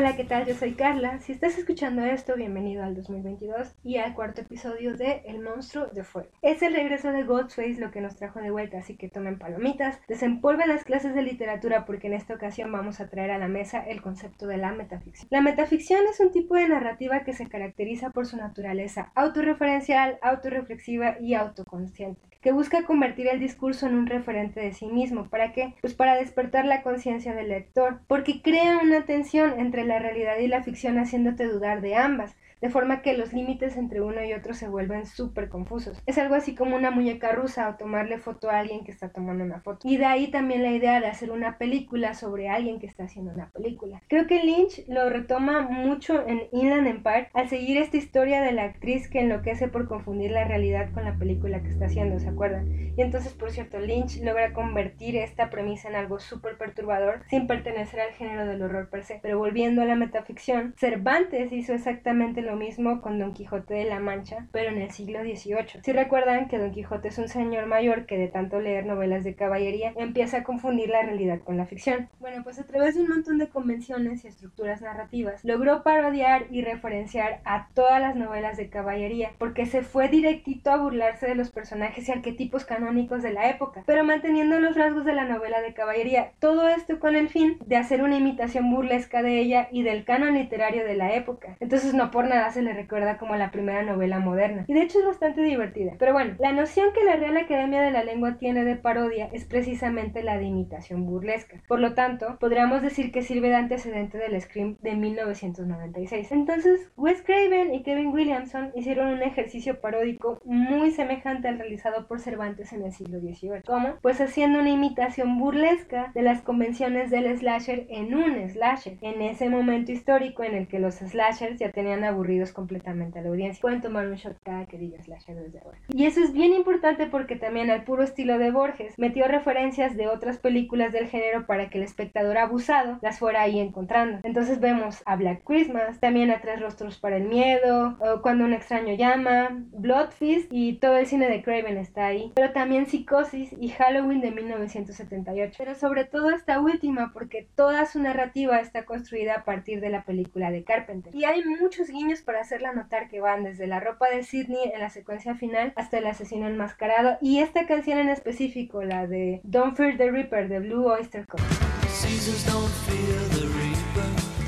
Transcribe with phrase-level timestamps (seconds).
[0.00, 0.46] Hola, ¿qué tal?
[0.46, 1.18] Yo soy Carla.
[1.18, 6.04] Si estás escuchando esto, bienvenido al 2022 y al cuarto episodio de El monstruo de
[6.04, 6.30] fuego.
[6.40, 10.00] Es el regreso de Ghostface lo que nos trajo de vuelta, así que tomen palomitas,
[10.08, 13.84] desempolven las clases de literatura porque en esta ocasión vamos a traer a la mesa
[13.86, 15.28] el concepto de la metaficción.
[15.30, 21.18] La metaficción es un tipo de narrativa que se caracteriza por su naturaleza autorreferencial, autorreflexiva
[21.20, 25.28] y autoconsciente que busca convertir el discurso en un referente de sí mismo.
[25.28, 25.74] ¿Para qué?
[25.80, 30.46] Pues para despertar la conciencia del lector, porque crea una tensión entre la realidad y
[30.46, 34.54] la ficción haciéndote dudar de ambas de forma que los límites entre uno y otro
[34.54, 36.02] se vuelven súper confusos.
[36.06, 39.44] Es algo así como una muñeca rusa o tomarle foto a alguien que está tomando
[39.44, 39.88] una foto.
[39.88, 43.32] Y de ahí también la idea de hacer una película sobre alguien que está haciendo
[43.32, 44.02] una película.
[44.08, 48.64] Creo que Lynch lo retoma mucho en Inland Empire al seguir esta historia de la
[48.64, 52.92] actriz que enloquece por confundir la realidad con la película que está haciendo, ¿se acuerdan?
[52.96, 58.00] Y entonces, por cierto, Lynch logra convertir esta premisa en algo súper perturbador sin pertenecer
[58.00, 59.20] al género del horror per se.
[59.22, 63.84] Pero volviendo a la metaficción, Cervantes hizo exactamente lo lo mismo con Don Quijote de
[63.84, 65.82] la Mancha, pero en el siglo XVIII.
[65.84, 69.36] Si recuerdan que Don Quijote es un señor mayor que de tanto leer novelas de
[69.36, 72.08] caballería empieza a confundir la realidad con la ficción.
[72.18, 76.62] Bueno, pues a través de un montón de convenciones y estructuras narrativas, logró parodiar y
[76.62, 81.52] referenciar a todas las novelas de caballería, porque se fue directito a burlarse de los
[81.52, 85.72] personajes y arquetipos canónicos de la época, pero manteniendo los rasgos de la novela de
[85.72, 86.32] caballería.
[86.40, 90.34] Todo esto con el fin de hacer una imitación burlesca de ella y del canon
[90.34, 91.56] literario de la época.
[91.60, 94.64] Entonces no por nada se le recuerda como la primera novela moderna.
[94.66, 95.92] Y de hecho es bastante divertida.
[95.98, 99.44] Pero bueno, la noción que la Real Academia de la Lengua tiene de parodia es
[99.44, 101.60] precisamente la de imitación burlesca.
[101.68, 106.32] Por lo tanto, podríamos decir que sirve de antecedente del Scream de 1996.
[106.32, 112.20] Entonces, Wes Craven y Kevin Williamson hicieron un ejercicio paródico muy semejante al realizado por
[112.20, 113.62] Cervantes en el siglo XVIII.
[113.66, 113.96] ¿Cómo?
[114.02, 119.48] Pues haciendo una imitación burlesca de las convenciones del slasher en un slasher, en ese
[119.48, 123.60] momento histórico en el que los slashers ya tenían aburrido completamente a la audiencia.
[123.60, 125.78] Pueden tomar un shot cada que digas la desde ahora.
[125.88, 130.08] Y eso es bien importante porque también al puro estilo de Borges metió referencias de
[130.08, 134.18] otras películas del género para que el espectador abusado las fuera ahí encontrando.
[134.22, 138.52] Entonces vemos a Black Christmas, también a Tres Rostros para el Miedo, o Cuando un
[138.52, 142.32] extraño llama, Bloodfist y todo el cine de Craven está ahí.
[142.34, 145.54] Pero también Psicosis y Halloween de 1978.
[145.58, 150.04] Pero sobre todo esta última porque toda su narrativa está construida a partir de la
[150.04, 151.14] película de Carpenter.
[151.14, 154.80] Y hay muchos guiños para hacerla notar que van desde la ropa de Sidney en
[154.80, 159.76] la secuencia final hasta el asesino enmascarado y esta canción en específico, la de Don't
[159.76, 161.42] Fear the Reaper de Blue Oyster Cult.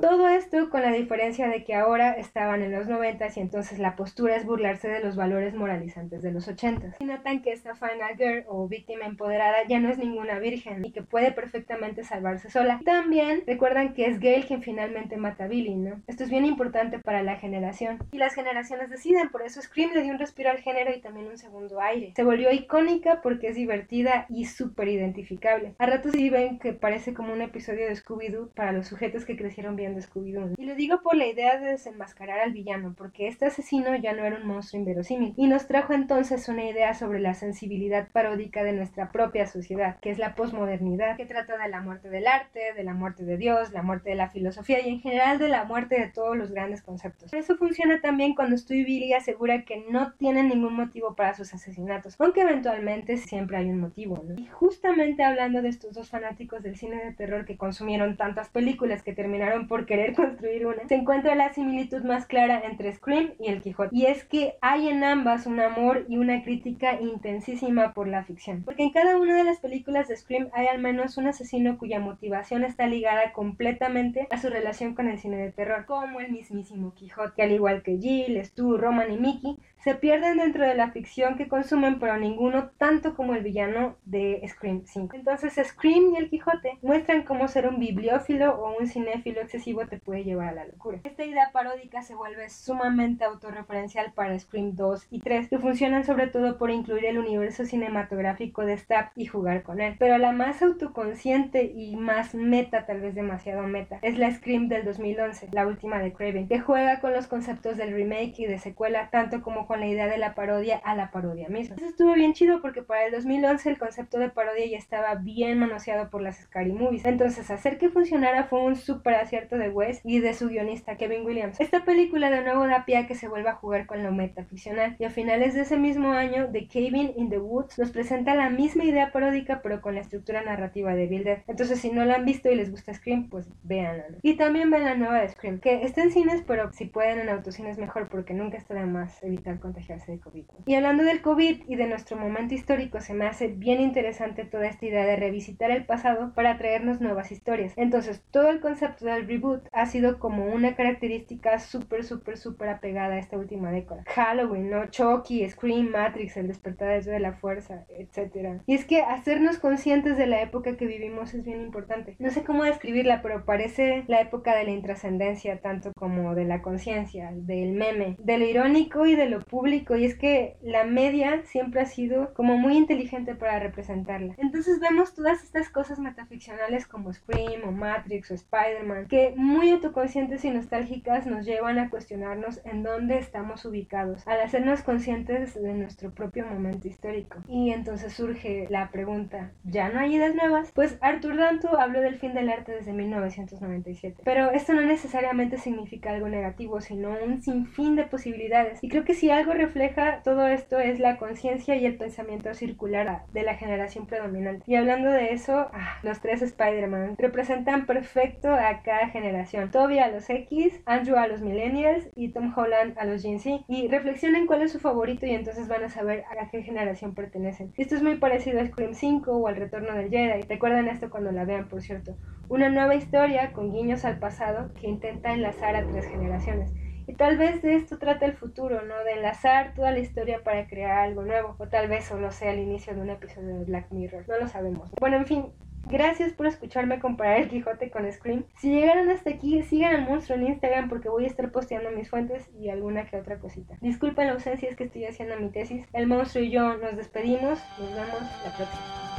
[0.02, 3.94] Todo esto con la diferencia de que ahora estaban en los 90 y entonces la
[3.94, 6.96] postura es burlarse de los valores moralizantes de los 80.
[6.98, 10.90] Y notan que esta Final Girl o víctima empoderada ya no es ninguna virgen y
[10.90, 12.80] que puede perfectamente salvarse sola.
[12.84, 16.02] También recuerdan que es Gail quien finalmente mata a Billy, ¿no?
[16.08, 18.00] Esto es bien importante para la generación.
[18.10, 21.28] Y las generaciones deciden, por eso Scream le dio un respiro al género y también
[21.28, 22.12] un segundo aire.
[22.16, 25.76] Se volvió icónica porque es divertida y súper identificable.
[25.78, 29.36] A ratos sí ven que parece como un episodio de Scooby-Doo para los sujetos que
[29.36, 30.54] crecieron viendo de Scooby-Doo.
[30.58, 34.24] Y lo digo por la idea de desenmascarar al villano, porque este asesino ya no
[34.24, 35.34] era un monstruo inverosímil.
[35.36, 40.10] Y nos trajo entonces una idea sobre la sensibilidad paródica de nuestra propia sociedad, que
[40.10, 43.72] es la posmodernidad, que trata de la muerte del arte, de la muerte de Dios,
[43.72, 46.82] la muerte de la filosofía y en general de la muerte de todos los grandes
[46.82, 47.32] conceptos.
[47.32, 51.52] Eso funciona también cuando Stu y Billy asegura que no tienen ningún motivo para sus
[51.54, 54.22] asesinatos, aunque eventualmente siempre hay un motivo.
[54.36, 59.02] Y justamente hablando de estos dos fanáticos del cine de terror que consumieron tantas películas
[59.02, 63.48] que terminaron por querer construir una, se encuentra la similitud más clara entre Scream y
[63.48, 63.90] El Quijote.
[63.92, 68.62] Y es que hay en ambas un amor y una crítica intensísima por la ficción.
[68.64, 72.00] Porque en cada una de las películas de Scream hay al menos un asesino cuya
[72.00, 76.94] motivación está ligada completamente a su relación con el cine de terror, como el mismísimo
[76.94, 80.92] Quijote, que al igual que Jill, Stu, Roman y Mickey, se pierden dentro de la
[80.92, 85.16] ficción que consumen, pero ninguno tanto como el villano de Scream 5.
[85.16, 89.98] Entonces Scream y el Quijote muestran cómo ser un bibliófilo o un cinéfilo excesivo te
[89.98, 91.00] puede llevar a la locura.
[91.04, 96.26] Esta idea paródica se vuelve sumamente autorreferencial para Scream 2 y 3, que funcionan sobre
[96.26, 99.96] todo por incluir el universo cinematográfico de Stab y jugar con él.
[99.98, 104.84] Pero la más autoconsciente y más meta, tal vez demasiado meta, es la Scream del
[104.84, 109.08] 2011, la última de Craven, que juega con los conceptos del remake y de secuela
[109.10, 111.76] tanto como con la idea de la parodia a la parodia misma.
[111.76, 115.58] Eso estuvo bien chido porque para el 2011 el concepto de parodia ya estaba bien
[115.58, 117.04] manoseado por las Scary Movies.
[117.04, 121.24] Entonces hacer que funcionara fue un súper acierto de Wes y de su guionista Kevin
[121.24, 121.60] Williams.
[121.60, 124.96] Esta película de nuevo da pie a que se vuelva a jugar con lo metaficcional
[124.98, 128.50] y a finales de ese mismo año The Cabin in the Woods nos presenta la
[128.50, 131.38] misma idea paródica pero con la estructura narrativa de Bill Dead.
[131.46, 134.04] Entonces si no la han visto y les gusta Scream, pues véanla.
[134.22, 137.28] Y también ven la nueva de Scream, que está en cines pero si pueden en
[137.28, 140.44] autocines mejor porque nunca está de más evitar contagiarse de COVID.
[140.66, 144.66] Y hablando del COVID y de nuestro momento histórico, se me hace bien interesante toda
[144.66, 147.72] esta idea de revisitar el pasado para traernos nuevas historias.
[147.76, 153.14] Entonces todo el concepto del reboot ha sido como una característica súper, súper, súper apegada
[153.14, 154.04] a esta última década.
[154.06, 154.86] Halloween, ¿no?
[154.86, 158.60] Chucky, Scream, Matrix, El despertar de la fuerza, etc.
[158.66, 162.16] Y es que hacernos conscientes de la época que vivimos es bien importante.
[162.18, 166.60] No sé cómo describirla, pero parece la época de la intrascendencia, tanto como de la
[166.60, 169.96] conciencia, del meme, de lo irónico y de lo público.
[169.96, 174.34] Y es que la media siempre ha sido como muy inteligente para representarla.
[174.38, 180.44] Entonces vemos todas estas cosas metaficcionales como Scream o Matrix o Spider-Man, que muy autoconscientes
[180.44, 186.10] y nostálgicas nos llevan a cuestionarnos en dónde estamos ubicados, al hacernos conscientes de nuestro
[186.10, 187.38] propio momento histórico.
[187.48, 190.72] Y entonces surge la pregunta, ¿ya no hay ideas nuevas?
[190.74, 196.10] Pues Arthur Danto habló del fin del arte desde 1997, pero esto no necesariamente significa
[196.10, 198.82] algo negativo, sino un sinfín de posibilidades.
[198.82, 203.22] Y creo que si algo refleja todo esto es la conciencia y el pensamiento circular
[203.32, 204.64] de la generación predominante.
[204.66, 209.70] Y hablando de eso, ah, los tres Spider-Man representan perfecto a cada generación.
[209.70, 213.64] Toby a los X, Andrew a los Millennials y Tom Holland a los Gen Z.
[213.68, 217.72] Y reflexionen cuál es su favorito y entonces van a saber a qué generación pertenecen.
[217.76, 220.42] Esto es muy parecido a Scream 5 o al Retorno del Jedi.
[220.42, 222.16] Recuerden esto cuando la vean, por cierto.
[222.48, 226.72] Una nueva historia con guiños al pasado que intenta enlazar a tres generaciones.
[227.06, 229.04] Y tal vez de esto trata el futuro, ¿no?
[229.04, 231.56] De enlazar toda la historia para crear algo nuevo.
[231.58, 234.28] O tal vez solo sea el inicio de un episodio de Black Mirror.
[234.28, 234.90] No lo sabemos.
[235.00, 235.46] Bueno, en fin,
[235.88, 238.44] Gracias por escucharme comparar el Quijote con Scream.
[238.58, 242.08] Si llegaron hasta aquí, sigan al monstruo en Instagram porque voy a estar posteando mis
[242.08, 243.76] fuentes y alguna que otra cosita.
[243.80, 245.86] Disculpen la ausencia, es que estoy haciendo mi tesis.
[245.92, 247.58] El monstruo y yo nos despedimos.
[247.78, 249.11] Nos vemos la próxima.